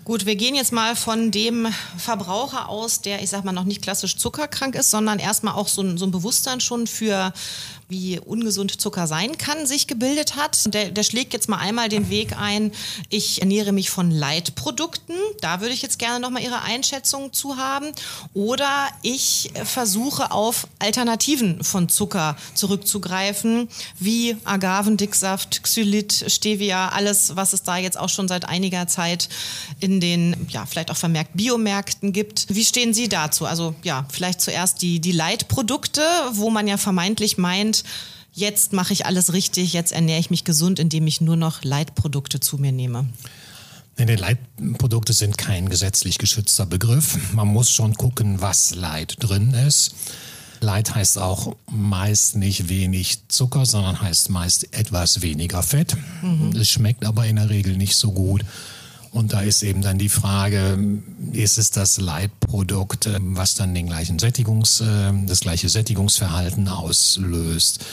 Gut, 0.04 0.26
wir 0.26 0.34
gehen 0.34 0.56
jetzt 0.56 0.72
mal 0.72 0.96
von 0.96 1.30
dem 1.30 1.68
Verbraucher 1.96 2.68
aus, 2.68 3.02
der, 3.02 3.22
ich 3.22 3.30
sag 3.30 3.44
mal, 3.44 3.52
noch 3.52 3.62
nicht 3.62 3.82
klassisch 3.82 4.16
zuckerkrank 4.16 4.74
ist, 4.74 4.90
sondern 4.90 5.20
erstmal 5.20 5.54
auch 5.54 5.68
so 5.68 5.80
ein, 5.80 5.96
so 5.96 6.04
ein 6.04 6.10
Bewusstsein 6.10 6.58
schon 6.58 6.88
für 6.88 7.32
wie 7.92 8.18
ungesund 8.18 8.80
Zucker 8.80 9.06
sein 9.06 9.38
kann, 9.38 9.66
sich 9.66 9.86
gebildet 9.86 10.34
hat. 10.34 10.74
Der, 10.74 10.90
der 10.90 11.02
schlägt 11.02 11.34
jetzt 11.34 11.48
mal 11.48 11.58
einmal 11.58 11.90
den 11.90 12.08
Weg 12.08 12.36
ein, 12.36 12.72
ich 13.10 13.40
ernähre 13.42 13.72
mich 13.72 13.90
von 13.90 14.10
Leitprodukten. 14.10 15.14
Da 15.40 15.60
würde 15.60 15.74
ich 15.74 15.82
jetzt 15.82 15.98
gerne 15.98 16.18
nochmal 16.18 16.42
Ihre 16.42 16.62
Einschätzung 16.62 17.32
zu 17.32 17.58
haben. 17.58 17.92
Oder 18.32 18.88
ich 19.02 19.50
versuche 19.62 20.32
auf 20.32 20.66
Alternativen 20.78 21.62
von 21.62 21.88
Zucker 21.88 22.36
zurückzugreifen, 22.54 23.68
wie 23.98 24.36
Agavendicksaft, 24.44 25.62
Xylit, 25.62 26.24
Stevia, 26.28 26.88
alles, 26.88 27.36
was 27.36 27.52
es 27.52 27.62
da 27.62 27.76
jetzt 27.76 27.98
auch 27.98 28.08
schon 28.08 28.26
seit 28.26 28.48
einiger 28.48 28.86
Zeit 28.86 29.28
in 29.80 30.00
den, 30.00 30.46
ja, 30.48 30.64
vielleicht 30.64 30.90
auch 30.90 30.96
vermerkt 30.96 31.32
Biomärkten 31.34 32.12
gibt. 32.12 32.46
Wie 32.48 32.64
stehen 32.64 32.94
Sie 32.94 33.10
dazu? 33.10 33.44
Also 33.44 33.74
ja, 33.82 34.06
vielleicht 34.10 34.40
zuerst 34.40 34.80
die, 34.80 34.98
die 34.98 35.12
Leitprodukte, 35.12 36.02
wo 36.32 36.48
man 36.48 36.66
ja 36.66 36.78
vermeintlich 36.78 37.36
meint, 37.36 37.81
jetzt 38.32 38.72
mache 38.72 38.92
ich 38.92 39.06
alles 39.06 39.32
richtig, 39.32 39.72
jetzt 39.72 39.92
ernähre 39.92 40.20
ich 40.20 40.30
mich 40.30 40.44
gesund, 40.44 40.78
indem 40.78 41.06
ich 41.06 41.20
nur 41.20 41.36
noch 41.36 41.64
Leitprodukte 41.64 42.40
zu 42.40 42.58
mir 42.58 42.72
nehme. 42.72 43.06
Nee, 43.98 44.14
Leitprodukte 44.14 45.12
sind 45.12 45.36
kein 45.36 45.68
gesetzlich 45.68 46.18
geschützter 46.18 46.66
Begriff. 46.66 47.32
Man 47.34 47.48
muss 47.48 47.70
schon 47.70 47.94
gucken, 47.94 48.40
was 48.40 48.74
Leit 48.74 49.16
drin 49.20 49.52
ist. 49.52 49.94
Light 50.60 50.94
heißt 50.94 51.18
auch 51.18 51.56
meist 51.70 52.36
nicht 52.36 52.68
wenig 52.68 53.28
Zucker, 53.28 53.66
sondern 53.66 54.00
heißt 54.00 54.30
meist 54.30 54.72
etwas 54.74 55.20
weniger 55.20 55.62
Fett. 55.62 55.96
Mhm. 56.22 56.52
Es 56.56 56.70
schmeckt 56.70 57.04
aber 57.04 57.26
in 57.26 57.36
der 57.36 57.50
Regel 57.50 57.76
nicht 57.76 57.96
so 57.96 58.12
gut. 58.12 58.44
Und 59.12 59.34
da 59.34 59.42
ist 59.42 59.62
eben 59.62 59.82
dann 59.82 59.98
die 59.98 60.08
Frage, 60.08 60.78
ist 61.32 61.58
es 61.58 61.70
das 61.70 62.00
Leitprodukt, 62.00 63.10
was 63.20 63.54
dann 63.54 63.74
den 63.74 63.86
gleichen 63.86 64.18
Sättigungs, 64.18 64.80
äh, 64.80 65.12
das 65.26 65.40
gleiche 65.40 65.68
Sättigungsverhalten 65.68 66.66
auslöst? 66.66 67.84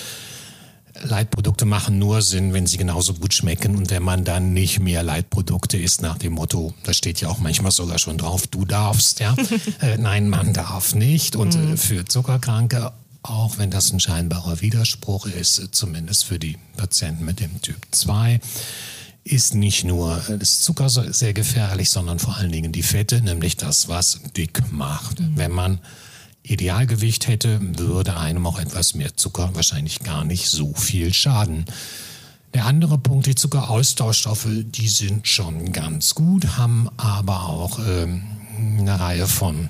Leitprodukte 1.03 1.65
machen 1.65 1.99
nur 1.99 2.21
Sinn, 2.21 2.53
wenn 2.53 2.67
sie 2.67 2.77
genauso 2.77 3.13
gut 3.13 3.33
schmecken 3.33 3.75
und 3.75 3.89
wenn 3.91 4.03
man 4.03 4.23
dann 4.23 4.53
nicht 4.53 4.79
mehr 4.79 5.03
Leitprodukte 5.03 5.77
isst 5.77 6.01
nach 6.01 6.17
dem 6.17 6.33
Motto, 6.33 6.73
da 6.83 6.93
steht 6.93 7.21
ja 7.21 7.29
auch 7.29 7.39
manchmal 7.39 7.71
sogar 7.71 7.99
schon 7.99 8.17
drauf, 8.17 8.47
du 8.47 8.65
darfst, 8.65 9.19
ja. 9.19 9.35
äh, 9.81 9.97
nein, 9.97 10.29
man 10.29 10.53
darf 10.53 10.95
nicht. 10.95 11.35
Und 11.35 11.55
äh, 11.55 11.59
mhm. 11.59 11.77
für 11.77 12.05
Zuckerkranke, 12.05 12.91
auch 13.23 13.57
wenn 13.57 13.71
das 13.71 13.91
ein 13.91 13.99
scheinbarer 13.99 14.61
Widerspruch 14.61 15.25
ist, 15.25 15.69
zumindest 15.71 16.25
für 16.25 16.39
die 16.39 16.57
Patienten 16.77 17.25
mit 17.25 17.39
dem 17.39 17.61
Typ 17.61 17.77
2, 17.91 18.39
ist 19.23 19.53
nicht 19.53 19.83
nur 19.83 20.21
das 20.39 20.61
Zucker 20.61 20.89
sehr 20.89 21.33
gefährlich, 21.33 21.89
sondern 21.89 22.19
vor 22.19 22.37
allen 22.37 22.51
Dingen 22.51 22.71
die 22.71 22.83
Fette, 22.83 23.21
nämlich 23.21 23.57
das, 23.57 23.87
was 23.87 24.21
dick 24.35 24.71
macht. 24.71 25.19
Mhm. 25.19 25.37
Wenn 25.37 25.51
man 25.51 25.79
Idealgewicht 26.43 27.27
hätte, 27.27 27.59
würde 27.61 28.17
einem 28.17 28.47
auch 28.47 28.59
etwas 28.59 28.95
mehr 28.95 29.15
Zucker 29.15 29.51
wahrscheinlich 29.53 29.99
gar 29.99 30.23
nicht 30.23 30.47
so 30.47 30.73
viel 30.73 31.13
schaden. 31.13 31.65
Der 32.53 32.65
andere 32.65 32.97
Punkt, 32.97 33.27
die 33.27 33.35
Zuckeraustauschstoffe, 33.35 34.47
die 34.49 34.87
sind 34.87 35.27
schon 35.27 35.71
ganz 35.71 36.15
gut, 36.15 36.57
haben 36.57 36.89
aber 36.97 37.47
auch 37.47 37.79
ähm, 37.87 38.23
eine 38.79 38.99
Reihe 38.99 39.27
von 39.27 39.69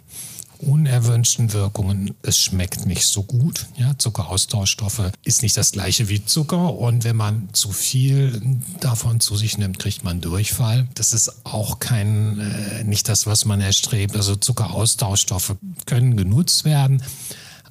unerwünschten 0.59 1.53
Wirkungen. 1.53 2.15
Es 2.21 2.37
schmeckt 2.37 2.85
nicht 2.85 3.05
so 3.05 3.23
gut. 3.23 3.67
Ja, 3.77 3.97
Zuckeraustauschstoffe 3.97 5.11
ist 5.23 5.41
nicht 5.41 5.57
das 5.57 5.71
gleiche 5.71 6.09
wie 6.09 6.23
Zucker 6.23 6.75
und 6.75 7.03
wenn 7.03 7.15
man 7.15 7.49
zu 7.53 7.71
viel 7.71 8.41
davon 8.79 9.19
zu 9.19 9.35
sich 9.35 9.57
nimmt, 9.57 9.79
kriegt 9.79 10.03
man 10.03 10.21
Durchfall. 10.21 10.87
Das 10.95 11.13
ist 11.13 11.45
auch 11.45 11.79
kein, 11.79 12.39
äh, 12.39 12.83
nicht 12.83 13.07
das, 13.07 13.25
was 13.25 13.45
man 13.45 13.61
erstrebt. 13.61 14.15
Also 14.15 14.35
Zuckeraustauschstoffe 14.35 15.55
können 15.85 16.17
genutzt 16.17 16.65
werden. 16.65 17.01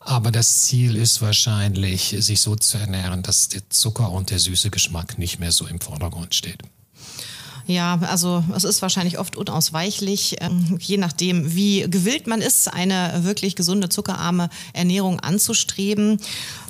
Aber 0.00 0.30
das 0.30 0.62
Ziel 0.62 0.97
ist 0.97 1.21
wahrscheinlich, 1.21 2.16
sich 2.18 2.40
so 2.40 2.57
zu 2.57 2.78
ernähren, 2.78 3.23
dass 3.23 3.49
der 3.49 3.68
Zucker 3.68 4.11
und 4.11 4.30
der 4.30 4.38
süße 4.38 4.71
Geschmack 4.71 5.18
nicht 5.18 5.38
mehr 5.38 5.52
so 5.52 5.66
im 5.66 5.80
Vordergrund 5.80 6.35
steht. 6.35 6.62
Ja, 7.69 7.99
also 8.01 8.43
es 8.57 8.65
ist 8.65 8.81
wahrscheinlich 8.81 9.19
oft 9.19 9.37
unausweichlich, 9.37 10.37
ähm, 10.41 10.79
je 10.81 10.97
nachdem, 10.97 11.55
wie 11.55 11.83
gewillt 11.83 12.27
man 12.27 12.41
ist, 12.41 12.73
eine 12.73 13.25
wirklich 13.25 13.57
gesunde, 13.57 13.91
zuckerarme 13.91 14.49
Ernährung 14.73 15.21
anzustreben, 15.21 16.19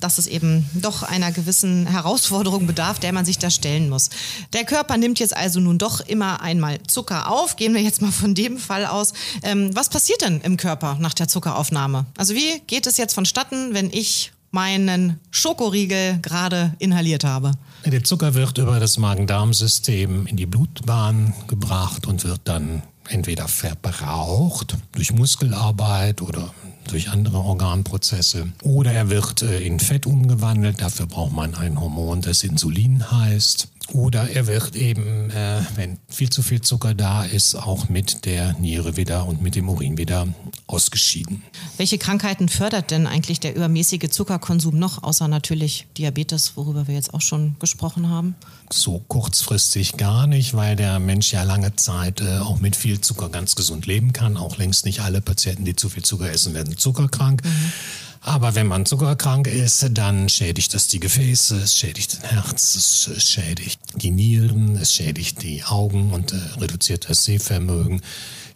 dass 0.01 0.19
es 0.19 0.27
eben 0.27 0.69
doch 0.75 1.05
einer 1.05 1.31
gewissen 1.31 1.87
Herausforderung 1.87 2.67
bedarf, 2.67 2.99
der 2.99 3.13
man 3.13 3.25
sich 3.25 3.39
da 3.39 3.49
stellen 3.49 3.89
muss. 3.89 4.11
Der 4.53 4.65
Körper 4.65 4.97
nimmt 4.97 5.21
jetzt 5.21 5.37
also 5.37 5.61
nun 5.61 5.79
doch 5.79 6.01
immer 6.01 6.41
einmal 6.43 6.83
Zucker 6.89 7.31
auf. 7.31 7.55
Gehen 7.55 7.75
wir 7.75 7.81
jetzt 7.81 8.03
mal 8.03 8.11
von 8.11 8.35
dem 8.35 8.59
Fall 8.59 8.85
aus. 8.85 9.13
Ähm, 9.45 9.71
was 9.77 9.91
passiert 9.91 10.23
denn 10.23 10.41
im 10.41 10.57
Körper 10.57 10.97
nach 10.99 11.15
der 11.15 11.29
Zuckeraufnahme? 11.29 12.07
Also 12.17 12.35
wie 12.35 12.59
geht 12.67 12.89
es 12.89 12.97
jetzt 12.97 13.15
vonstatten, 13.15 13.73
wenn 13.73 13.93
ich 13.93 14.33
meinen 14.51 15.21
Schokoriegel 15.31 16.19
gerade 16.23 16.75
inhaliert 16.79 17.25
habe? 17.25 17.53
Der 17.85 18.05
Zucker 18.05 18.35
wird 18.35 18.59
über 18.59 18.81
das 18.81 18.99
Magen-Darm-System 18.99 20.27
in 20.27 20.37
die 20.37 20.47
Blutbahn 20.47 21.35
gebracht 21.47 22.07
und 22.07 22.25
wird 22.25 22.41
dann 22.45 22.83
entweder 23.09 23.49
verbraucht 23.49 24.77
durch 24.93 25.13
Muskelarbeit 25.13 26.23
oder 26.23 26.53
durch 26.89 27.11
andere 27.11 27.39
Organprozesse 27.39 28.49
oder 28.63 28.93
er 28.93 29.11
wird 29.11 29.43
äh, 29.43 29.61
in 29.61 29.79
Fett 29.79 30.07
umgewandelt. 30.07 30.81
Dafür 30.81 31.07
braucht 31.07 31.33
man 31.33 31.55
ein 31.55 31.79
Hormon, 31.79 32.23
das 32.23 32.43
Insulin 32.45 33.11
heißt. 33.11 33.69
Oder 33.93 34.29
er 34.31 34.47
wird 34.47 34.77
eben, 34.77 35.31
äh, 35.31 35.61
wenn 35.75 35.99
viel 36.09 36.29
zu 36.29 36.43
viel 36.43 36.61
Zucker 36.61 36.95
da 36.95 37.25
ist, 37.25 37.55
auch 37.55 37.89
mit 37.89 38.27
der 38.27 38.53
Niere 38.55 38.97
wieder 38.97 39.27
und 39.27 39.41
mit 39.41 39.55
dem 39.55 39.69
Urin 39.69 39.97
wieder 39.97 40.29
ausgeschieden. 40.67 41.43
Welche 41.79 41.97
Krankheiten 41.97 42.51
fördert 42.51 42.91
denn 42.91 43.07
eigentlich 43.07 43.41
der 43.41 43.57
übermäßige 43.57 44.11
Zuckerkonsum 44.11 44.79
noch, 44.79 45.03
außer 45.03 45.27
natürlich 45.27 45.87
Diabetes, 45.97 46.53
worüber 46.57 46.87
wir 46.87 46.95
jetzt 46.95 47.15
auch 47.15 47.23
schon 47.23 47.57
gesprochen 47.61 48.11
haben? 48.11 48.35
So 48.71 49.03
kurzfristig 49.09 49.97
gar 49.97 50.27
nicht, 50.27 50.53
weil 50.53 50.77
der 50.77 50.99
Mensch 50.99 51.33
ja 51.33 51.43
lange 51.43 51.75
Zeit 51.77 52.21
äh, 52.21 52.39
auch 52.39 52.61
mit 52.61 52.77
viel 52.77 53.01
Zucker 53.01 53.31
ganz 53.31 53.55
gesund 53.55 53.87
leben 53.87 54.13
kann. 54.13 54.37
Auch 54.37 54.59
längst 54.59 54.85
nicht 54.85 55.01
alle 55.01 55.23
Patienten, 55.23 55.65
die 55.65 55.75
zu 55.75 55.89
viel 55.89 56.03
Zucker 56.03 56.31
essen, 56.31 56.53
werden 56.53 56.77
zuckerkrank. 56.77 57.43
Mhm. 57.43 57.73
Aber 58.21 58.55
wenn 58.55 58.67
man 58.67 58.85
zuckerkrank 58.85 59.47
ist, 59.47 59.87
dann 59.93 60.29
schädigt 60.29 60.75
das 60.75 60.89
die 60.89 61.01
Gefäße, 61.01 61.57
es 61.57 61.77
schädigt 61.77 62.15
das 62.15 62.31
Herz, 62.31 63.09
es 63.17 63.31
schädigt 63.31 63.81
die 63.95 64.11
Nieren, 64.11 64.77
es 64.77 64.93
schädigt 64.93 65.43
die 65.43 65.63
Augen 65.65 66.13
und 66.13 66.33
äh, 66.33 66.37
reduziert 66.61 67.09
das 67.09 67.25
Sehvermögen. 67.25 68.03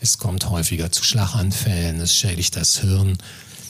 Es 0.00 0.18
kommt 0.18 0.50
häufiger 0.50 0.90
zu 0.90 1.04
Schlaganfällen, 1.04 2.00
es 2.00 2.14
schädigt 2.14 2.56
das 2.56 2.80
Hirn. 2.80 3.18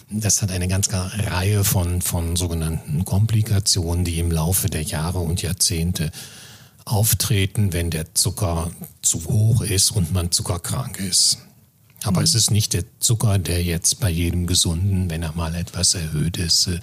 Das 0.08 0.42
hat 0.42 0.50
eine 0.50 0.68
ganze 0.68 0.92
Reihe 0.92 1.64
von, 1.64 2.02
von 2.02 2.37
sogenannten 2.37 3.04
Komplikationen, 3.04 4.04
die 4.04 4.18
im 4.18 4.30
Laufe 4.30 4.68
der 4.68 4.82
Jahre 4.82 5.18
und 5.18 5.42
Jahrzehnte 5.42 6.11
auftreten, 6.84 7.72
wenn 7.72 7.90
der 7.90 8.14
Zucker 8.14 8.70
zu 9.02 9.25
hoch 9.25 9.62
ist 9.62 9.90
und 9.90 10.12
man 10.12 10.30
zuckerkrank 10.30 10.99
ist. 10.99 11.38
Aber 12.04 12.21
mhm. 12.21 12.25
es 12.25 12.35
ist 12.35 12.50
nicht 12.50 12.73
der 12.73 12.85
Zucker, 13.00 13.38
der 13.38 13.62
jetzt 13.62 14.00
bei 14.00 14.11
jedem 14.11 14.47
Gesunden, 14.47 15.11
wenn 15.11 15.23
er 15.23 15.32
mal 15.32 15.54
etwas 15.54 15.94
erhöht 15.94 16.37
ist, 16.37 16.66
äh, 16.66 16.80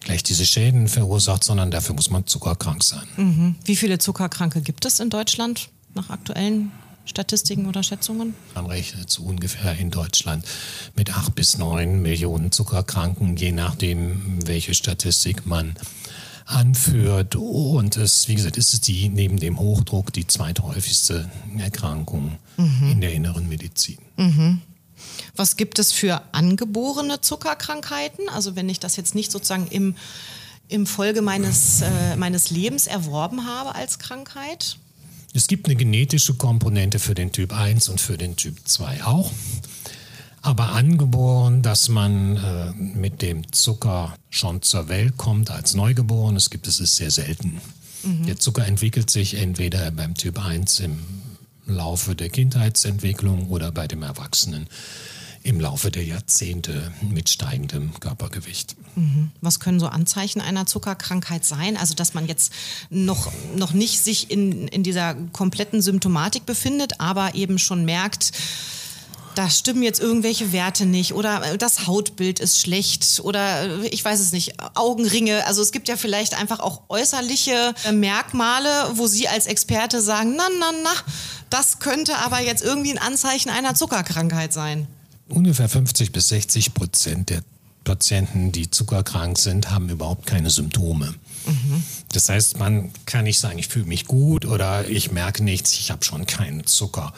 gleich 0.00 0.22
diese 0.22 0.46
Schäden 0.46 0.88
verursacht, 0.88 1.44
sondern 1.44 1.70
dafür 1.70 1.94
muss 1.94 2.10
man 2.10 2.26
zuckerkrank 2.26 2.82
sein. 2.82 3.06
Mhm. 3.16 3.54
Wie 3.64 3.76
viele 3.76 3.98
Zuckerkranke 3.98 4.60
gibt 4.60 4.84
es 4.84 5.00
in 5.00 5.10
Deutschland 5.10 5.68
nach 5.94 6.10
aktuellen 6.10 6.72
Statistiken 7.04 7.66
oder 7.66 7.82
Schätzungen? 7.82 8.34
Man 8.54 8.66
rechnet 8.66 9.10
so 9.10 9.22
ungefähr 9.22 9.76
in 9.76 9.90
Deutschland 9.90 10.44
mit 10.94 11.16
acht 11.16 11.34
bis 11.34 11.58
neun 11.58 12.02
Millionen 12.02 12.52
Zuckerkranken, 12.52 13.36
je 13.36 13.52
nachdem, 13.52 14.46
welche 14.46 14.74
Statistik 14.74 15.46
man 15.46 15.74
anführt. 16.50 17.36
Und 17.36 17.96
es, 17.96 18.28
wie 18.28 18.34
gesagt, 18.34 18.56
ist 18.56 18.74
es 18.74 18.80
die 18.80 19.08
neben 19.08 19.38
dem 19.38 19.58
Hochdruck 19.58 20.12
die 20.12 20.26
zweithäufigste 20.26 21.30
Erkrankung 21.58 22.38
mhm. 22.56 22.92
in 22.92 23.00
der 23.00 23.12
inneren 23.12 23.48
Medizin. 23.48 23.98
Mhm. 24.16 24.60
Was 25.36 25.56
gibt 25.56 25.78
es 25.78 25.92
für 25.92 26.22
angeborene 26.32 27.20
Zuckerkrankheiten? 27.20 28.28
Also 28.28 28.56
wenn 28.56 28.68
ich 28.68 28.80
das 28.80 28.96
jetzt 28.96 29.14
nicht 29.14 29.32
sozusagen 29.32 29.66
im, 29.68 29.94
im 30.68 30.86
Folge 30.86 31.22
meines, 31.22 31.82
äh, 31.82 32.16
meines 32.16 32.50
Lebens 32.50 32.86
erworben 32.86 33.46
habe 33.46 33.74
als 33.74 33.98
Krankheit? 33.98 34.76
Es 35.32 35.46
gibt 35.46 35.66
eine 35.66 35.76
genetische 35.76 36.34
Komponente 36.34 36.98
für 36.98 37.14
den 37.14 37.32
Typ 37.32 37.52
1 37.52 37.88
und 37.88 38.00
für 38.00 38.18
den 38.18 38.36
Typ 38.36 38.56
2 38.64 39.04
auch 39.04 39.32
aber 40.42 40.70
angeboren, 40.70 41.62
dass 41.62 41.88
man 41.88 42.36
äh, 42.36 42.72
mit 42.72 43.22
dem 43.22 43.52
Zucker 43.52 44.14
schon 44.30 44.62
zur 44.62 44.88
Welt 44.88 45.16
kommt 45.16 45.50
als 45.50 45.74
Neugeborenes, 45.74 46.50
gibt 46.50 46.66
es 46.66 46.80
es 46.80 46.96
sehr 46.96 47.10
selten. 47.10 47.60
Mhm. 48.02 48.26
Der 48.26 48.38
Zucker 48.38 48.66
entwickelt 48.66 49.10
sich 49.10 49.34
entweder 49.34 49.90
beim 49.90 50.14
Typ 50.14 50.44
1 50.44 50.80
im 50.80 50.98
Laufe 51.66 52.14
der 52.14 52.30
Kindheitsentwicklung 52.30 53.48
oder 53.50 53.70
bei 53.70 53.86
dem 53.86 54.02
Erwachsenen 54.02 54.66
im 55.42 55.58
Laufe 55.58 55.90
der 55.90 56.04
Jahrzehnte 56.04 56.92
mit 57.00 57.30
steigendem 57.30 57.98
Körpergewicht. 57.98 58.76
Mhm. 58.94 59.30
Was 59.40 59.58
können 59.58 59.80
so 59.80 59.86
Anzeichen 59.86 60.40
einer 60.40 60.66
Zuckerkrankheit 60.66 61.46
sein? 61.46 61.78
Also, 61.78 61.94
dass 61.94 62.12
man 62.12 62.26
jetzt 62.26 62.52
noch, 62.90 63.32
noch 63.56 63.72
nicht 63.72 64.00
sich 64.00 64.30
in, 64.30 64.68
in 64.68 64.82
dieser 64.82 65.14
kompletten 65.32 65.80
Symptomatik 65.80 66.44
befindet, 66.44 67.00
aber 67.00 67.34
eben 67.34 67.58
schon 67.58 67.86
merkt, 67.86 68.32
da 69.34 69.48
stimmen 69.50 69.82
jetzt 69.82 70.00
irgendwelche 70.00 70.52
Werte 70.52 70.86
nicht 70.86 71.14
oder 71.14 71.52
äh, 71.52 71.58
das 71.58 71.86
Hautbild 71.86 72.40
ist 72.40 72.60
schlecht 72.60 73.20
oder 73.22 73.82
äh, 73.82 73.88
ich 73.88 74.04
weiß 74.04 74.20
es 74.20 74.32
nicht, 74.32 74.54
Augenringe. 74.74 75.46
Also 75.46 75.62
es 75.62 75.72
gibt 75.72 75.88
ja 75.88 75.96
vielleicht 75.96 76.38
einfach 76.38 76.60
auch 76.60 76.82
äußerliche 76.88 77.74
äh, 77.84 77.92
Merkmale, 77.92 78.68
wo 78.94 79.06
Sie 79.06 79.28
als 79.28 79.46
Experte 79.46 80.00
sagen, 80.00 80.34
na, 80.36 80.44
na, 80.58 80.72
na, 80.82 80.92
das 81.50 81.78
könnte 81.78 82.16
aber 82.18 82.40
jetzt 82.40 82.62
irgendwie 82.62 82.92
ein 82.92 82.98
Anzeichen 82.98 83.50
einer 83.50 83.74
Zuckerkrankheit 83.74 84.52
sein. 84.52 84.86
Ungefähr 85.28 85.68
50 85.68 86.12
bis 86.12 86.28
60 86.28 86.74
Prozent 86.74 87.30
der 87.30 87.42
Patienten, 87.84 88.52
die 88.52 88.70
zuckerkrank 88.70 89.38
sind, 89.38 89.70
haben 89.70 89.88
überhaupt 89.88 90.26
keine 90.26 90.50
Symptome. 90.50 91.14
Mhm. 91.46 91.82
Das 92.12 92.28
heißt, 92.28 92.58
man 92.58 92.90
kann 93.06 93.24
nicht 93.24 93.40
sagen, 93.40 93.58
ich 93.58 93.68
fühle 93.68 93.86
mich 93.86 94.06
gut 94.06 94.44
oder 94.44 94.88
ich 94.88 95.12
merke 95.12 95.42
nichts, 95.42 95.72
ich 95.72 95.90
habe 95.90 96.04
schon 96.04 96.26
keinen 96.26 96.66
Zucker. 96.66 97.12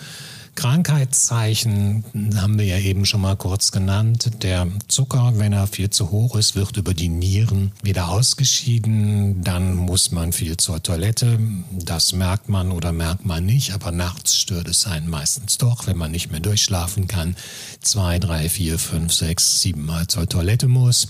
Krankheitszeichen 0.54 2.04
haben 2.36 2.58
wir 2.58 2.66
ja 2.66 2.78
eben 2.78 3.06
schon 3.06 3.22
mal 3.22 3.36
kurz 3.36 3.72
genannt. 3.72 4.30
Der 4.42 4.68
Zucker, 4.86 5.32
wenn 5.36 5.52
er 5.52 5.66
viel 5.66 5.90
zu 5.90 6.10
hoch 6.10 6.36
ist, 6.36 6.54
wird 6.54 6.76
über 6.76 6.92
die 6.94 7.08
Nieren 7.08 7.72
wieder 7.82 8.08
ausgeschieden. 8.10 9.42
Dann 9.42 9.74
muss 9.74 10.12
man 10.12 10.32
viel 10.32 10.58
zur 10.58 10.82
Toilette. 10.82 11.38
Das 11.72 12.12
merkt 12.12 12.48
man 12.48 12.70
oder 12.70 12.92
merkt 12.92 13.24
man 13.24 13.46
nicht, 13.46 13.72
aber 13.72 13.92
nachts 13.92 14.36
stört 14.36 14.68
es 14.68 14.86
einen 14.86 15.08
meistens 15.08 15.58
doch, 15.58 15.86
wenn 15.86 15.96
man 15.96 16.10
nicht 16.10 16.30
mehr 16.30 16.40
durchschlafen 16.40 17.08
kann. 17.08 17.34
Zwei, 17.80 18.18
drei, 18.18 18.48
vier, 18.48 18.78
fünf, 18.78 19.12
sechs, 19.12 19.62
sieben 19.62 19.86
Mal 19.86 20.06
zur 20.06 20.28
Toilette 20.28 20.68
muss. 20.68 21.08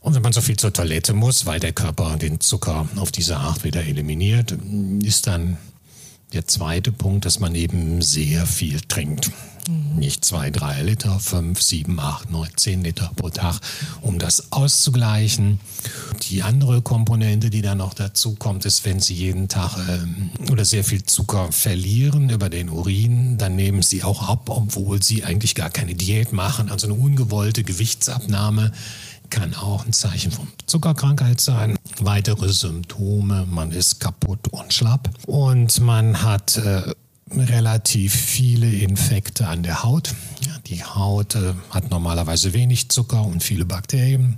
Und 0.00 0.14
wenn 0.14 0.22
man 0.22 0.32
so 0.32 0.40
viel 0.40 0.56
zur 0.56 0.72
Toilette 0.72 1.12
muss, 1.12 1.46
weil 1.46 1.60
der 1.60 1.72
Körper 1.72 2.16
den 2.16 2.40
Zucker 2.40 2.88
auf 2.96 3.12
diese 3.12 3.36
Art 3.36 3.64
wieder 3.64 3.84
eliminiert, 3.84 4.56
ist 5.02 5.26
dann 5.26 5.58
der 6.32 6.46
zweite 6.46 6.92
Punkt, 6.92 7.24
dass 7.24 7.40
man 7.40 7.54
eben 7.54 8.02
sehr 8.02 8.46
viel 8.46 8.80
trinkt. 8.80 9.30
Mhm. 9.68 9.98
Nicht 9.98 10.24
zwei, 10.24 10.50
drei 10.50 10.82
Liter, 10.82 11.18
fünf, 11.20 11.60
sieben, 11.60 12.00
acht, 12.00 12.30
neun, 12.30 12.48
zehn 12.56 12.82
Liter 12.82 13.10
pro 13.16 13.28
Tag, 13.28 13.60
um 14.00 14.18
das 14.18 14.52
auszugleichen. 14.52 15.60
Die 16.28 16.42
andere 16.42 16.82
Komponente, 16.82 17.50
die 17.50 17.62
dann 17.62 17.78
noch 17.78 17.94
dazu 17.94 18.34
kommt, 18.34 18.64
ist, 18.64 18.84
wenn 18.84 19.00
Sie 19.00 19.14
jeden 19.14 19.48
Tag 19.48 19.76
äh, 19.76 20.50
oder 20.50 20.64
sehr 20.64 20.84
viel 20.84 21.02
Zucker 21.02 21.52
verlieren 21.52 22.30
über 22.30 22.48
den 22.48 22.70
Urin, 22.70 23.38
dann 23.38 23.56
nehmen 23.56 23.82
Sie 23.82 24.02
auch 24.02 24.28
ab, 24.28 24.48
obwohl 24.48 25.02
Sie 25.02 25.24
eigentlich 25.24 25.54
gar 25.54 25.70
keine 25.70 25.94
Diät 25.94 26.32
machen. 26.32 26.70
Also 26.70 26.86
eine 26.86 26.94
ungewollte 26.94 27.62
Gewichtsabnahme 27.64 28.72
kann 29.30 29.54
auch 29.54 29.86
ein 29.86 29.92
Zeichen 29.92 30.32
von 30.32 30.48
Zuckerkrankheit 30.66 31.40
sein. 31.40 31.78
Weitere 32.00 32.48
Symptome, 32.48 33.46
man 33.50 33.72
ist 33.72 34.00
kaputt 34.00 34.48
und 34.50 34.72
schlapp 34.72 35.10
und 35.26 35.80
man 35.80 36.22
hat 36.22 36.56
äh, 36.58 36.94
relativ 37.36 38.14
viele 38.14 38.70
Infekte 38.70 39.46
an 39.46 39.62
der 39.62 39.82
Haut. 39.82 40.14
Die 40.66 40.84
Haut 40.84 41.34
äh, 41.34 41.54
hat 41.70 41.90
normalerweise 41.90 42.52
wenig 42.52 42.90
Zucker 42.90 43.24
und 43.24 43.42
viele 43.42 43.64
Bakterien. 43.64 44.36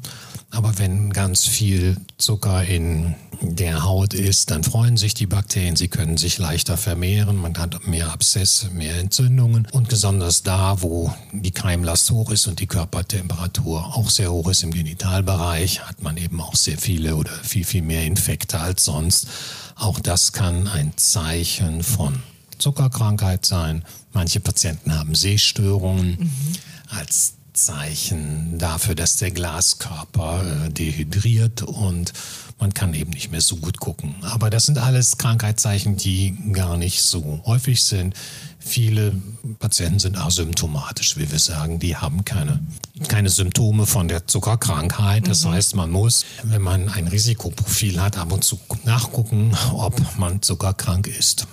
Aber 0.50 0.78
wenn 0.78 1.10
ganz 1.10 1.46
viel 1.46 1.96
Zucker 2.18 2.64
in 2.64 3.14
der 3.40 3.84
Haut 3.84 4.14
ist, 4.14 4.50
dann 4.50 4.64
freuen 4.64 4.96
sich 4.96 5.14
die 5.14 5.26
Bakterien, 5.26 5.76
sie 5.76 5.88
können 5.88 6.16
sich 6.16 6.38
leichter 6.38 6.76
vermehren, 6.76 7.36
man 7.36 7.56
hat 7.56 7.86
mehr 7.86 8.12
Abszesse, 8.12 8.70
mehr 8.70 8.98
Entzündungen 8.98 9.66
und 9.70 9.88
besonders 9.88 10.42
da, 10.42 10.82
wo 10.82 11.14
die 11.32 11.52
Keimlast 11.52 12.10
hoch 12.10 12.30
ist 12.30 12.48
und 12.48 12.60
die 12.60 12.66
Körpertemperatur 12.66 13.96
auch 13.96 14.10
sehr 14.10 14.32
hoch 14.32 14.48
ist 14.48 14.64
im 14.64 14.72
Genitalbereich, 14.72 15.82
hat 15.82 16.02
man 16.02 16.16
eben 16.16 16.40
auch 16.40 16.56
sehr 16.56 16.78
viele 16.78 17.16
oder 17.16 17.30
viel, 17.30 17.64
viel 17.64 17.82
mehr 17.82 18.04
Infekte 18.04 18.58
als 18.58 18.84
sonst. 18.84 19.28
Auch 19.76 20.00
das 20.00 20.32
kann 20.32 20.66
ein 20.68 20.92
Zeichen 20.96 21.82
von 21.82 22.22
Zuckerkrankheit 22.60 23.44
sein. 23.44 23.84
Manche 24.12 24.40
Patienten 24.40 24.96
haben 24.96 25.14
Sehstörungen 25.14 26.18
mhm. 26.20 26.52
als 26.88 27.34
Zeichen 27.52 28.58
dafür, 28.58 28.94
dass 28.94 29.16
der 29.16 29.30
Glaskörper 29.30 30.66
äh, 30.66 30.70
dehydriert 30.70 31.62
und 31.62 32.12
man 32.58 32.74
kann 32.74 32.92
eben 32.94 33.10
nicht 33.10 33.30
mehr 33.30 33.40
so 33.40 33.56
gut 33.56 33.80
gucken. 33.80 34.14
Aber 34.20 34.50
das 34.50 34.66
sind 34.66 34.78
alles 34.78 35.16
Krankheitszeichen, 35.16 35.96
die 35.96 36.36
gar 36.52 36.76
nicht 36.76 37.02
so 37.02 37.40
häufig 37.46 37.82
sind. 37.82 38.14
Viele 38.58 39.14
Patienten 39.58 39.98
sind 39.98 40.18
asymptomatisch, 40.18 41.16
wie 41.16 41.30
wir 41.30 41.38
sagen. 41.38 41.78
Die 41.78 41.96
haben 41.96 42.24
keine, 42.26 42.60
keine 43.08 43.30
Symptome 43.30 43.86
von 43.86 44.08
der 44.08 44.26
Zuckerkrankheit. 44.26 45.26
Das 45.26 45.44
mhm. 45.44 45.52
heißt, 45.52 45.74
man 45.74 45.90
muss, 45.90 46.26
wenn 46.42 46.60
man 46.60 46.90
ein 46.90 47.08
Risikoprofil 47.08 48.00
hat, 48.00 48.18
ab 48.18 48.32
und 48.32 48.44
zu 48.44 48.60
nachgucken, 48.84 49.56
ob 49.72 50.18
man 50.18 50.42
zuckerkrank 50.42 51.06
ist. 51.06 51.46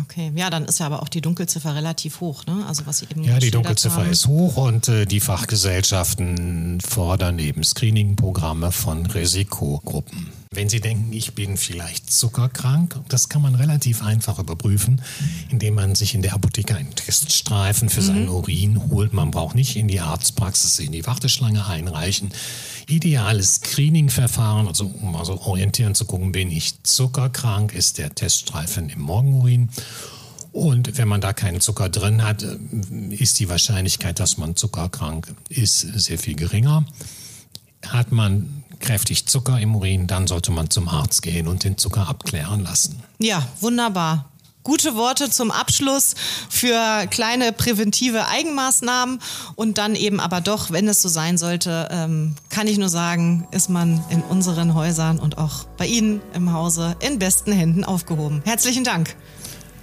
Okay, 0.00 0.32
ja, 0.34 0.48
dann 0.50 0.64
ist 0.64 0.80
ja 0.80 0.86
aber 0.86 1.02
auch 1.02 1.08
die 1.08 1.20
Dunkelziffer 1.20 1.74
relativ 1.74 2.20
hoch, 2.20 2.46
ne? 2.46 2.64
Also 2.66 2.86
was 2.86 2.98
Sie 2.98 3.06
eben 3.10 3.22
Ja, 3.24 3.38
die 3.38 3.50
Dunkelziffer 3.50 4.02
haben. 4.02 4.10
ist 4.10 4.26
hoch 4.26 4.56
und 4.56 4.88
äh, 4.88 5.04
die 5.06 5.20
Fachgesellschaften 5.20 6.80
fordern 6.80 7.38
eben 7.38 7.62
Screening-Programme 7.62 8.72
von 8.72 9.06
Risikogruppen. 9.06 10.31
Wenn 10.54 10.68
Sie 10.68 10.80
denken, 10.80 11.10
ich 11.14 11.34
bin 11.34 11.56
vielleicht 11.56 12.12
zuckerkrank, 12.12 13.00
das 13.08 13.30
kann 13.30 13.40
man 13.40 13.54
relativ 13.54 14.02
einfach 14.02 14.38
überprüfen, 14.38 15.00
indem 15.48 15.74
man 15.74 15.94
sich 15.94 16.14
in 16.14 16.20
der 16.20 16.34
Apotheke 16.34 16.76
einen 16.76 16.94
Teststreifen 16.94 17.88
für 17.88 18.02
mhm. 18.02 18.06
seinen 18.06 18.28
Urin 18.28 18.90
holt. 18.90 19.14
Man 19.14 19.30
braucht 19.30 19.54
nicht 19.54 19.76
in 19.76 19.88
die 19.88 20.00
Arztpraxis 20.00 20.78
in 20.78 20.92
die 20.92 21.06
Warteschlange 21.06 21.66
einreichen. 21.66 22.32
Ideales 22.86 23.56
Screening-Verfahren, 23.56 24.68
also 24.68 24.92
um 25.00 25.16
also 25.16 25.40
orientieren 25.40 25.94
zu 25.94 26.04
gucken, 26.04 26.32
bin 26.32 26.50
ich 26.50 26.82
zuckerkrank, 26.82 27.74
ist 27.74 27.96
der 27.96 28.14
Teststreifen 28.14 28.90
im 28.90 29.00
Morgenurin. 29.00 29.70
Und 30.52 30.98
wenn 30.98 31.08
man 31.08 31.22
da 31.22 31.32
keinen 31.32 31.62
Zucker 31.62 31.88
drin 31.88 32.22
hat, 32.22 32.42
ist 33.08 33.40
die 33.40 33.48
Wahrscheinlichkeit, 33.48 34.20
dass 34.20 34.36
man 34.36 34.54
zuckerkrank 34.54 35.34
ist, 35.48 35.80
sehr 35.80 36.18
viel 36.18 36.34
geringer. 36.34 36.84
Hat 37.86 38.12
man 38.12 38.61
kräftig 38.82 39.26
Zucker 39.26 39.58
im 39.58 39.74
Urin, 39.74 40.06
dann 40.06 40.26
sollte 40.26 40.52
man 40.52 40.68
zum 40.68 40.88
Arzt 40.88 41.22
gehen 41.22 41.48
und 41.48 41.64
den 41.64 41.78
Zucker 41.78 42.08
abklären 42.08 42.60
lassen. 42.60 43.02
Ja, 43.18 43.46
wunderbar. 43.60 44.26
Gute 44.64 44.94
Worte 44.94 45.28
zum 45.28 45.50
Abschluss 45.50 46.14
für 46.48 47.06
kleine 47.10 47.52
präventive 47.52 48.28
Eigenmaßnahmen 48.28 49.18
und 49.56 49.76
dann 49.78 49.96
eben 49.96 50.20
aber 50.20 50.40
doch, 50.40 50.70
wenn 50.70 50.86
es 50.86 51.02
so 51.02 51.08
sein 51.08 51.36
sollte, 51.36 51.88
ähm, 51.90 52.36
kann 52.48 52.68
ich 52.68 52.78
nur 52.78 52.88
sagen, 52.88 53.48
ist 53.50 53.70
man 53.70 54.04
in 54.10 54.22
unseren 54.22 54.74
Häusern 54.74 55.18
und 55.18 55.36
auch 55.36 55.64
bei 55.78 55.86
Ihnen 55.86 56.20
im 56.32 56.52
Hause 56.52 56.94
in 57.00 57.18
besten 57.18 57.50
Händen 57.50 57.82
aufgehoben. 57.82 58.40
Herzlichen 58.44 58.84
Dank. 58.84 59.16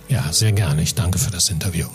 Ja, 0.07 0.31
sehr 0.31 0.53
gerne. 0.53 0.81
Ich 0.81 0.95
danke 0.95 1.19
für 1.19 1.31
das 1.31 1.49
Interview. 1.49 1.88